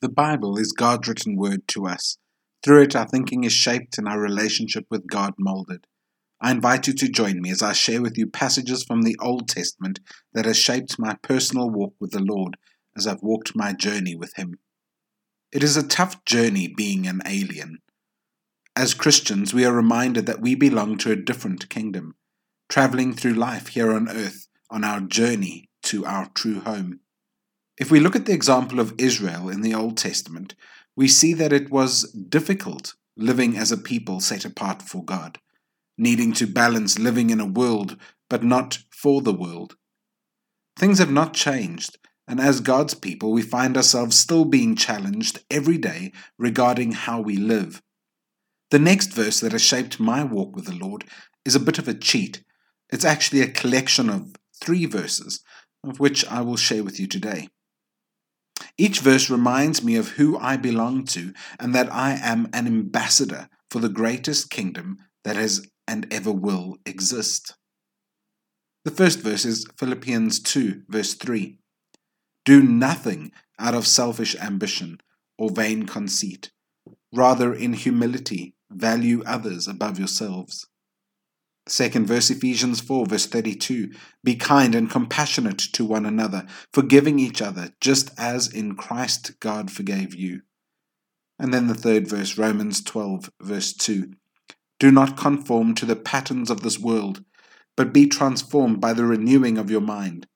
The 0.00 0.08
Bible 0.08 0.56
is 0.56 0.72
God's 0.72 1.08
written 1.08 1.36
word 1.36 1.68
to 1.68 1.86
us. 1.86 2.16
Through 2.62 2.82
it, 2.82 2.96
our 2.96 3.06
thinking 3.06 3.44
is 3.44 3.52
shaped 3.52 3.98
and 3.98 4.08
our 4.08 4.18
relationship 4.18 4.86
with 4.90 5.06
God 5.06 5.34
molded. 5.38 5.86
I 6.40 6.52
invite 6.52 6.86
you 6.86 6.94
to 6.94 7.08
join 7.08 7.42
me 7.42 7.50
as 7.50 7.62
I 7.62 7.74
share 7.74 8.00
with 8.00 8.16
you 8.16 8.26
passages 8.26 8.82
from 8.82 9.02
the 9.02 9.16
Old 9.20 9.46
Testament 9.46 10.00
that 10.32 10.46
has 10.46 10.56
shaped 10.56 10.98
my 10.98 11.16
personal 11.22 11.68
walk 11.68 11.92
with 12.00 12.12
the 12.12 12.22
Lord 12.22 12.56
as 12.96 13.06
I've 13.06 13.22
walked 13.22 13.54
my 13.54 13.74
journey 13.74 14.14
with 14.14 14.34
Him. 14.36 14.58
It 15.52 15.62
is 15.62 15.76
a 15.76 15.86
tough 15.86 16.24
journey 16.24 16.72
being 16.74 17.06
an 17.06 17.20
alien. 17.26 17.80
As 18.74 18.94
Christians, 18.94 19.52
we 19.52 19.66
are 19.66 19.72
reminded 19.72 20.24
that 20.24 20.40
we 20.40 20.54
belong 20.54 20.96
to 20.98 21.12
a 21.12 21.16
different 21.16 21.68
kingdom, 21.68 22.14
traveling 22.70 23.12
through 23.12 23.34
life 23.34 23.68
here 23.68 23.92
on 23.92 24.08
earth 24.08 24.46
on 24.70 24.82
our 24.82 25.00
journey 25.00 25.68
to 25.82 26.06
our 26.06 26.30
true 26.34 26.60
home. 26.60 27.00
If 27.80 27.90
we 27.90 27.98
look 27.98 28.14
at 28.14 28.26
the 28.26 28.34
example 28.34 28.78
of 28.78 28.92
Israel 28.98 29.48
in 29.48 29.62
the 29.62 29.74
Old 29.74 29.96
Testament, 29.96 30.54
we 30.96 31.08
see 31.08 31.32
that 31.32 31.50
it 31.50 31.70
was 31.70 32.12
difficult 32.12 32.92
living 33.16 33.56
as 33.56 33.72
a 33.72 33.78
people 33.78 34.20
set 34.20 34.44
apart 34.44 34.82
for 34.82 35.02
God, 35.02 35.38
needing 35.96 36.34
to 36.34 36.46
balance 36.46 36.98
living 36.98 37.30
in 37.30 37.40
a 37.40 37.46
world 37.46 37.96
but 38.28 38.44
not 38.44 38.80
for 38.90 39.22
the 39.22 39.32
world. 39.32 39.76
Things 40.76 40.98
have 40.98 41.10
not 41.10 41.32
changed, 41.32 41.96
and 42.28 42.38
as 42.38 42.60
God's 42.60 42.92
people, 42.92 43.32
we 43.32 43.40
find 43.40 43.78
ourselves 43.78 44.18
still 44.18 44.44
being 44.44 44.76
challenged 44.76 45.42
every 45.50 45.78
day 45.78 46.12
regarding 46.38 46.92
how 46.92 47.22
we 47.22 47.38
live. 47.38 47.80
The 48.70 48.78
next 48.78 49.14
verse 49.14 49.40
that 49.40 49.52
has 49.52 49.62
shaped 49.62 49.98
my 49.98 50.22
walk 50.22 50.54
with 50.54 50.66
the 50.66 50.74
Lord 50.74 51.04
is 51.46 51.54
a 51.54 51.60
bit 51.60 51.78
of 51.78 51.88
a 51.88 51.94
cheat. 51.94 52.44
It's 52.90 53.06
actually 53.06 53.40
a 53.40 53.50
collection 53.50 54.10
of 54.10 54.34
three 54.54 54.84
verses, 54.84 55.42
of 55.82 55.98
which 55.98 56.26
I 56.26 56.42
will 56.42 56.58
share 56.58 56.84
with 56.84 57.00
you 57.00 57.06
today. 57.06 57.48
Each 58.80 59.00
verse 59.00 59.28
reminds 59.28 59.84
me 59.84 59.96
of 59.96 60.12
who 60.12 60.38
I 60.38 60.56
belong 60.56 61.04
to 61.08 61.34
and 61.58 61.74
that 61.74 61.92
I 61.92 62.12
am 62.12 62.48
an 62.54 62.66
ambassador 62.66 63.50
for 63.70 63.78
the 63.78 63.90
greatest 63.90 64.48
kingdom 64.48 64.96
that 65.22 65.36
has 65.36 65.68
and 65.86 66.10
ever 66.10 66.32
will 66.32 66.78
exist. 66.86 67.56
The 68.86 68.90
first 68.90 69.18
verse 69.18 69.44
is 69.44 69.66
Philippians 69.76 70.40
2, 70.40 70.84
verse 70.88 71.12
3. 71.12 71.58
Do 72.46 72.62
nothing 72.62 73.32
out 73.58 73.74
of 73.74 73.86
selfish 73.86 74.34
ambition 74.36 75.02
or 75.36 75.50
vain 75.50 75.84
conceit. 75.84 76.50
Rather, 77.12 77.52
in 77.52 77.74
humility, 77.74 78.54
value 78.70 79.22
others 79.26 79.68
above 79.68 79.98
yourselves. 79.98 80.66
Second 81.70 82.08
verse, 82.08 82.30
Ephesians 82.30 82.80
4, 82.80 83.06
verse 83.06 83.26
32 83.26 83.92
Be 84.24 84.34
kind 84.34 84.74
and 84.74 84.90
compassionate 84.90 85.58
to 85.58 85.84
one 85.84 86.04
another, 86.04 86.44
forgiving 86.72 87.20
each 87.20 87.40
other, 87.40 87.70
just 87.80 88.10
as 88.18 88.52
in 88.52 88.74
Christ 88.74 89.38
God 89.38 89.70
forgave 89.70 90.12
you. 90.12 90.42
And 91.38 91.54
then 91.54 91.68
the 91.68 91.74
third 91.74 92.08
verse, 92.08 92.36
Romans 92.36 92.82
12, 92.82 93.30
verse 93.40 93.72
2 93.72 94.12
Do 94.80 94.90
not 94.90 95.16
conform 95.16 95.76
to 95.76 95.86
the 95.86 95.94
patterns 95.94 96.50
of 96.50 96.62
this 96.62 96.76
world, 96.76 97.24
but 97.76 97.92
be 97.92 98.08
transformed 98.08 98.80
by 98.80 98.92
the 98.92 99.04
renewing 99.04 99.56
of 99.56 99.70
your 99.70 99.80
mind. 99.80 100.26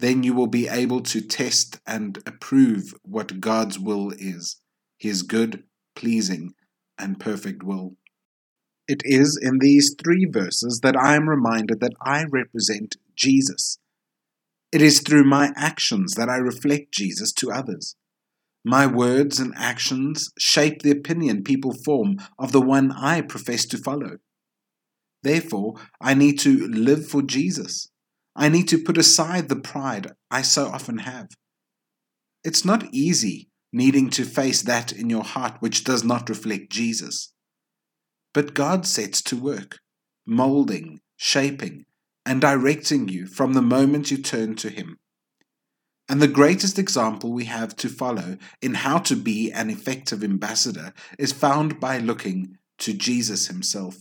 Then 0.00 0.22
you 0.22 0.34
will 0.34 0.48
be 0.48 0.68
able 0.68 1.00
to 1.00 1.22
test 1.22 1.80
and 1.86 2.18
approve 2.26 2.92
what 3.04 3.40
God's 3.40 3.78
will 3.78 4.10
is, 4.10 4.60
his 4.98 5.22
good, 5.22 5.64
pleasing, 5.96 6.52
and 6.98 7.18
perfect 7.18 7.62
will. 7.62 7.96
It 8.88 9.02
is 9.04 9.38
in 9.40 9.58
these 9.58 9.94
three 10.02 10.24
verses 10.24 10.80
that 10.82 10.96
I 10.96 11.14
am 11.14 11.28
reminded 11.28 11.80
that 11.80 11.92
I 12.00 12.24
represent 12.24 12.96
Jesus. 13.14 13.78
It 14.72 14.80
is 14.80 15.00
through 15.00 15.24
my 15.24 15.52
actions 15.56 16.14
that 16.14 16.30
I 16.30 16.36
reflect 16.36 16.92
Jesus 16.92 17.30
to 17.34 17.52
others. 17.52 17.96
My 18.64 18.86
words 18.86 19.38
and 19.38 19.52
actions 19.56 20.30
shape 20.38 20.82
the 20.82 20.90
opinion 20.90 21.44
people 21.44 21.72
form 21.72 22.16
of 22.38 22.52
the 22.52 22.62
one 22.62 22.90
I 22.92 23.20
profess 23.20 23.66
to 23.66 23.78
follow. 23.78 24.18
Therefore, 25.22 25.74
I 26.00 26.14
need 26.14 26.38
to 26.40 26.66
live 26.68 27.06
for 27.06 27.22
Jesus. 27.22 27.90
I 28.34 28.48
need 28.48 28.68
to 28.68 28.82
put 28.82 28.96
aside 28.96 29.48
the 29.48 29.56
pride 29.56 30.12
I 30.30 30.42
so 30.42 30.66
often 30.66 30.98
have. 30.98 31.28
It's 32.42 32.64
not 32.64 32.92
easy 32.92 33.48
needing 33.72 34.08
to 34.10 34.24
face 34.24 34.62
that 34.62 34.92
in 34.92 35.10
your 35.10 35.24
heart 35.24 35.56
which 35.60 35.84
does 35.84 36.04
not 36.04 36.28
reflect 36.28 36.70
Jesus. 36.70 37.32
But 38.38 38.54
God 38.54 38.86
sets 38.86 39.20
to 39.22 39.36
work, 39.36 39.80
molding, 40.24 41.00
shaping, 41.16 41.86
and 42.24 42.40
directing 42.40 43.08
you 43.08 43.26
from 43.26 43.52
the 43.54 43.62
moment 43.62 44.12
you 44.12 44.18
turn 44.18 44.54
to 44.62 44.70
Him. 44.70 44.96
And 46.08 46.22
the 46.22 46.28
greatest 46.28 46.78
example 46.78 47.32
we 47.32 47.46
have 47.46 47.74
to 47.74 47.88
follow 47.88 48.36
in 48.62 48.74
how 48.74 48.98
to 48.98 49.16
be 49.16 49.50
an 49.50 49.70
effective 49.70 50.22
ambassador 50.22 50.92
is 51.18 51.32
found 51.32 51.80
by 51.80 51.98
looking 51.98 52.58
to 52.78 52.92
Jesus 52.92 53.48
Himself. 53.48 53.96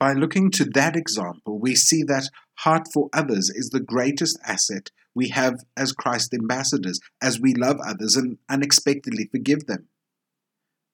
By 0.00 0.14
looking 0.14 0.50
to 0.50 0.64
that 0.74 0.96
example, 0.96 1.60
we 1.60 1.76
see 1.76 2.02
that 2.08 2.28
heart 2.54 2.88
for 2.92 3.08
others 3.12 3.52
is 3.54 3.70
the 3.70 3.78
greatest 3.78 4.36
asset 4.44 4.90
we 5.14 5.28
have 5.28 5.60
as 5.76 5.92
Christ 5.92 6.34
ambassadors, 6.34 6.98
as 7.22 7.38
we 7.38 7.54
love 7.54 7.76
others 7.86 8.16
and 8.16 8.38
unexpectedly 8.48 9.28
forgive 9.30 9.66
them. 9.66 9.86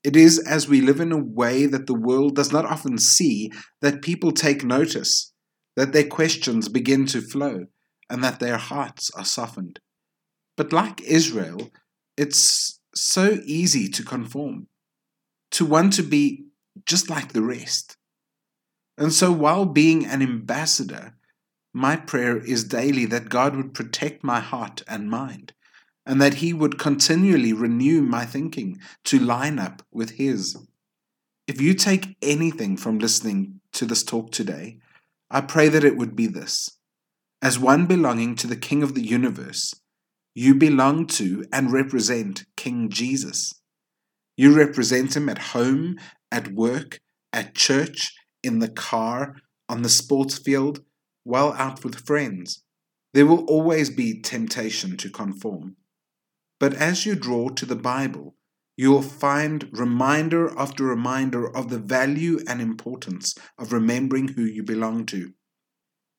It 0.08 0.16
is 0.16 0.38
as 0.38 0.66
we 0.66 0.80
live 0.80 1.00
in 1.00 1.12
a 1.12 1.22
way 1.22 1.66
that 1.66 1.86
the 1.86 1.92
world 2.08 2.34
does 2.34 2.50
not 2.50 2.64
often 2.64 2.96
see 2.96 3.52
that 3.82 4.00
people 4.00 4.32
take 4.32 4.64
notice, 4.64 5.34
that 5.76 5.92
their 5.92 6.06
questions 6.06 6.70
begin 6.70 7.04
to 7.08 7.20
flow, 7.20 7.66
and 8.08 8.24
that 8.24 8.40
their 8.40 8.56
hearts 8.56 9.10
are 9.10 9.26
softened. 9.26 9.80
But 10.56 10.72
like 10.72 11.02
Israel, 11.02 11.68
it's 12.16 12.80
so 12.94 13.38
easy 13.44 13.86
to 13.90 14.02
conform, 14.02 14.68
to 15.50 15.66
want 15.66 15.92
to 15.92 16.02
be 16.02 16.46
just 16.86 17.10
like 17.10 17.34
the 17.34 17.42
rest. 17.42 17.98
And 18.96 19.12
so 19.12 19.30
while 19.30 19.66
being 19.66 20.06
an 20.06 20.22
ambassador, 20.22 21.18
my 21.74 21.96
prayer 21.96 22.38
is 22.38 22.64
daily 22.64 23.04
that 23.04 23.28
God 23.28 23.54
would 23.56 23.74
protect 23.74 24.24
my 24.24 24.40
heart 24.40 24.82
and 24.88 25.10
mind 25.10 25.52
and 26.08 26.20
that 26.22 26.34
He 26.34 26.52
would 26.52 26.78
continually 26.78 27.52
renew 27.52 28.02
my 28.02 28.24
thinking 28.24 28.80
to 29.04 29.20
line 29.20 29.58
up 29.58 29.82
with 29.92 30.12
His. 30.12 30.56
If 31.46 31.60
you 31.60 31.74
take 31.74 32.16
anything 32.22 32.76
from 32.76 32.98
listening 32.98 33.60
to 33.74 33.84
this 33.84 34.02
talk 34.02 34.32
today, 34.32 34.78
I 35.30 35.42
pray 35.42 35.68
that 35.68 35.84
it 35.84 35.96
would 35.96 36.16
be 36.16 36.26
this. 36.26 36.70
As 37.42 37.58
one 37.58 37.86
belonging 37.86 38.34
to 38.36 38.46
the 38.46 38.56
King 38.56 38.82
of 38.82 38.94
the 38.94 39.06
universe, 39.06 39.74
you 40.34 40.54
belong 40.54 41.06
to 41.08 41.44
and 41.52 41.70
represent 41.70 42.44
King 42.56 42.88
Jesus. 42.88 43.52
You 44.36 44.56
represent 44.56 45.14
him 45.14 45.28
at 45.28 45.38
home, 45.38 45.96
at 46.32 46.52
work, 46.52 47.00
at 47.32 47.54
church, 47.54 48.14
in 48.42 48.60
the 48.60 48.68
car, 48.68 49.36
on 49.68 49.82
the 49.82 49.88
sports 49.88 50.38
field, 50.38 50.80
while 51.24 51.52
out 51.52 51.84
with 51.84 52.06
friends. 52.06 52.62
There 53.12 53.26
will 53.26 53.44
always 53.44 53.90
be 53.90 54.20
temptation 54.20 54.96
to 54.98 55.10
conform. 55.10 55.76
But 56.60 56.74
as 56.74 57.06
you 57.06 57.14
draw 57.14 57.48
to 57.50 57.66
the 57.66 57.76
Bible, 57.76 58.34
you 58.76 58.90
will 58.90 59.02
find 59.02 59.68
reminder 59.72 60.56
after 60.58 60.84
reminder 60.84 61.54
of 61.56 61.68
the 61.68 61.78
value 61.78 62.38
and 62.48 62.60
importance 62.60 63.34
of 63.58 63.72
remembering 63.72 64.28
who 64.28 64.42
you 64.42 64.62
belong 64.62 65.06
to. 65.06 65.34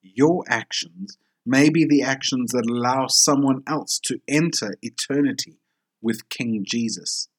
Your 0.01 0.43
actions 0.49 1.17
may 1.45 1.69
be 1.69 1.85
the 1.85 2.01
actions 2.01 2.51
that 2.51 2.69
allow 2.69 3.07
someone 3.07 3.63
else 3.65 3.99
to 4.05 4.19
enter 4.27 4.75
eternity 4.81 5.59
with 6.01 6.29
King 6.29 6.63
Jesus. 6.65 7.29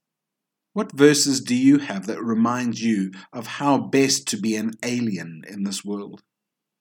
What 0.72 0.92
verses 0.92 1.40
do 1.40 1.54
you 1.54 1.78
have 1.78 2.06
that 2.06 2.22
remind 2.22 2.80
you 2.80 3.12
of 3.32 3.46
how 3.46 3.78
best 3.78 4.26
to 4.28 4.36
be 4.36 4.56
an 4.56 4.72
alien 4.82 5.42
in 5.48 5.64
this 5.64 5.84
world? 5.84 6.22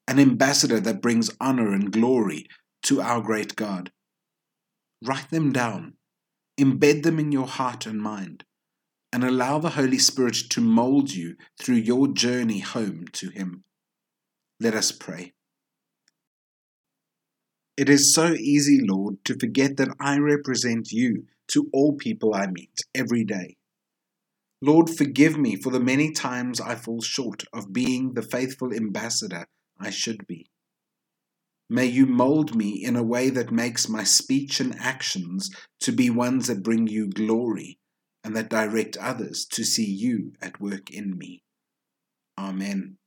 An 0.08 0.20
ambassador 0.20 0.80
that 0.80 1.02
brings 1.02 1.30
honor 1.42 1.72
and 1.74 1.92
glory 1.92 2.48
to 2.84 3.02
our 3.02 3.22
great 3.22 3.56
God. 3.56 3.92
Write 5.02 5.30
them 5.30 5.52
down 5.52 5.96
Embed 6.60 7.04
them 7.04 7.20
in 7.20 7.32
your 7.32 7.48
heart 7.48 7.86
and 7.86 8.02
mind, 8.02 8.44
and 9.14 9.24
allow 9.24 9.60
the 9.60 9.72
Holy 9.72 9.98
Spirit 9.98 10.36
to 10.50 10.60
mold 10.60 11.14
you 11.14 11.36
through 11.58 11.78
your 11.78 12.10
journey 12.10 12.60
home 12.60 13.06
to 13.14 13.30
Him. 13.30 13.64
Let 14.60 14.76
us 14.76 14.92
pray. 14.92 15.34
It 17.78 17.88
is 17.88 18.14
so 18.14 18.34
easy, 18.34 18.82
Lord, 18.82 19.24
to 19.24 19.40
forget 19.40 19.78
that 19.78 19.96
I 20.02 20.18
represent 20.18 20.92
you 20.92 21.28
to 21.54 21.70
all 21.72 21.94
people 21.94 22.34
I 22.34 22.48
meet 22.48 22.82
every 22.94 23.24
day. 23.24 23.56
Lord, 24.62 24.90
forgive 24.90 25.38
me 25.38 25.56
for 25.56 25.72
the 25.72 25.80
many 25.80 26.12
times 26.12 26.60
I 26.60 26.76
fall 26.76 27.02
short 27.02 27.46
of 27.54 27.72
being 27.72 28.16
the 28.16 28.22
faithful 28.22 28.74
ambassador 28.74 29.46
I 29.80 29.92
should 29.92 30.28
be. 30.28 30.50
May 31.70 31.86
you 31.86 32.06
mold 32.06 32.56
me 32.56 32.84
in 32.84 32.96
a 32.96 33.04
way 33.04 33.30
that 33.30 33.52
makes 33.52 33.88
my 33.88 34.04
speech 34.04 34.60
and 34.60 34.76
actions 34.80 35.50
to 35.82 35.92
be 35.92 36.10
ones 36.10 36.48
that 36.48 36.64
bring 36.64 36.88
you 36.88 37.10
glory 37.10 37.80
and 38.24 38.36
that 38.36 38.50
direct 38.50 38.98
others 38.98 39.46
to 39.52 39.64
see 39.64 39.86
you 39.86 40.34
at 40.42 40.60
work 40.60 40.92
in 40.92 41.18
me. 41.18 41.44
Amen. 42.38 42.99